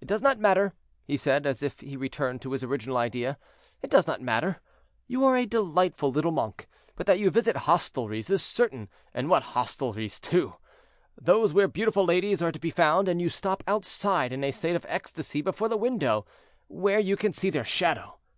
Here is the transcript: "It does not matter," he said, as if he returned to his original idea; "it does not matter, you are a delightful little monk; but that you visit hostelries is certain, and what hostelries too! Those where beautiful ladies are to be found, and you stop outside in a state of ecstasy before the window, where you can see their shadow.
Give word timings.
"It 0.00 0.08
does 0.08 0.22
not 0.22 0.38
matter," 0.38 0.72
he 1.06 1.18
said, 1.18 1.44
as 1.44 1.62
if 1.62 1.78
he 1.80 1.98
returned 1.98 2.40
to 2.40 2.52
his 2.52 2.64
original 2.64 2.96
idea; 2.96 3.36
"it 3.82 3.90
does 3.90 4.06
not 4.06 4.22
matter, 4.22 4.58
you 5.06 5.22
are 5.26 5.36
a 5.36 5.44
delightful 5.44 6.10
little 6.10 6.32
monk; 6.32 6.66
but 6.96 7.04
that 7.04 7.18
you 7.18 7.28
visit 7.28 7.54
hostelries 7.54 8.30
is 8.30 8.42
certain, 8.42 8.88
and 9.12 9.28
what 9.28 9.42
hostelries 9.52 10.18
too! 10.18 10.54
Those 11.20 11.52
where 11.52 11.68
beautiful 11.68 12.06
ladies 12.06 12.40
are 12.40 12.52
to 12.52 12.58
be 12.58 12.70
found, 12.70 13.06
and 13.06 13.20
you 13.20 13.28
stop 13.28 13.62
outside 13.66 14.32
in 14.32 14.42
a 14.42 14.50
state 14.50 14.76
of 14.76 14.86
ecstasy 14.88 15.42
before 15.42 15.68
the 15.68 15.76
window, 15.76 16.24
where 16.68 16.98
you 16.98 17.14
can 17.14 17.34
see 17.34 17.50
their 17.50 17.64
shadow. 17.66 18.18